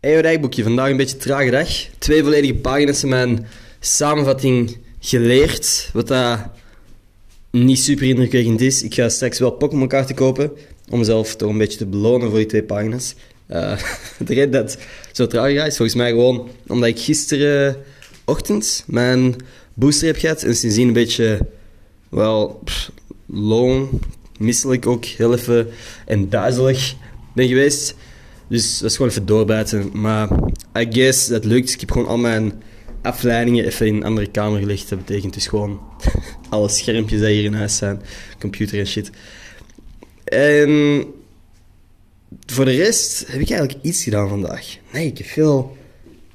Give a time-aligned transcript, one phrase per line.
[0.00, 0.62] Hey, rijboekje.
[0.62, 1.68] Vandaag een beetje trage dag.
[1.98, 3.46] Twee volledige pagina's in mijn
[3.80, 5.90] samenvatting geleerd.
[5.92, 6.38] Wat dat
[7.50, 8.82] niet super indrukwekkend is.
[8.82, 10.50] Ik ga straks wel Pokémon kaarten kopen.
[10.90, 13.14] Om mezelf toch een beetje te belonen voor die twee pagina's.
[13.50, 13.78] Uh,
[14.26, 14.78] de reden dat
[15.12, 19.36] zo traag gaat is volgens mij gewoon omdat ik gisterenochtend mijn
[19.74, 20.42] booster heb gehad.
[20.42, 21.38] En sindsdien een beetje,
[22.08, 22.62] wel,
[23.26, 24.00] loon,
[24.38, 25.68] misselijk ook, heel even
[26.06, 26.94] en duizelig
[27.34, 27.94] ben geweest.
[28.50, 29.90] Dus dat is gewoon even doorbijten.
[29.92, 30.28] Maar
[30.78, 31.72] I guess dat lukt.
[31.72, 32.62] Ik heb gewoon al mijn
[33.02, 34.88] afleidingen even in een andere kamer gelegd.
[34.88, 35.80] Dat betekent dus gewoon
[36.48, 38.02] alle schermpjes die hier in huis zijn.
[38.38, 39.10] Computer en shit.
[40.24, 41.04] En
[42.46, 44.76] voor de rest heb ik eigenlijk iets gedaan vandaag.
[44.92, 45.76] Nee, ik heb veel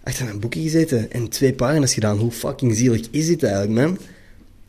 [0.04, 2.18] achter mijn boekje gezeten en twee pagina's gedaan.
[2.18, 3.98] Hoe fucking zielig is dit eigenlijk, man?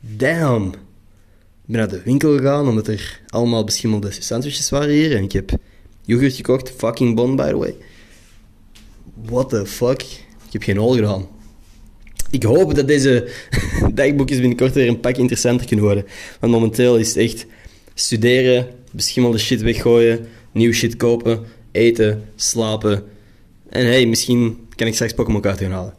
[0.01, 0.66] Damn.
[0.66, 5.16] Ik ben naar de winkel gegaan omdat er allemaal beschimmelde sandwiches waren hier.
[5.16, 5.52] En ik heb
[6.06, 6.73] yoghurt gekocht.
[6.77, 7.74] Fucking bon, by the way.
[9.24, 10.02] What the fuck?
[10.46, 11.29] Ik heb geen hol gedaan.
[12.30, 13.29] Ik hoop dat deze
[13.95, 16.07] dagboekjes binnenkort weer een pak interessanter kunnen worden.
[16.40, 17.46] Want momenteel is het echt
[17.95, 23.04] studeren, beschimmelde shit weggooien, nieuw shit kopen, eten, slapen.
[23.68, 25.95] En hey, misschien kan ik straks Pokémon kaarten gaan halen.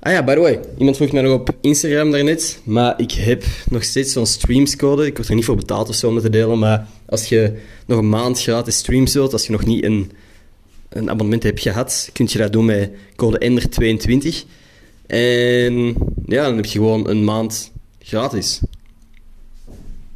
[0.00, 3.44] Ah ja, by the way, iemand vroeg mij nog op Instagram daarnet, maar ik heb
[3.70, 5.06] nog steeds zo'n streamscode.
[5.06, 7.98] Ik word er niet voor betaald of zo om te delen, maar als je nog
[7.98, 10.10] een maand gratis streams wilt, als je nog niet een,
[10.88, 14.46] een abonnement hebt gehad, kun je dat doen met code ENDER22.
[15.06, 15.94] En
[16.26, 18.60] ja, dan heb je gewoon een maand gratis.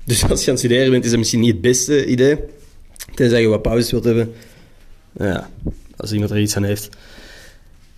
[0.04, 2.36] Dus als je aan het studeren bent, is dat misschien niet het beste idee.
[3.14, 4.32] Tenzij je wat pauzes wilt hebben.
[5.12, 5.50] Nou ja,
[5.96, 6.88] als iemand er iets aan heeft.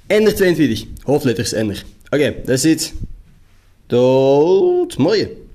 [0.07, 0.87] Ender 22.
[1.03, 1.85] Hoofdletters Ender.
[2.11, 2.93] Oké, okay, that's it.
[3.87, 5.44] Tot morgen.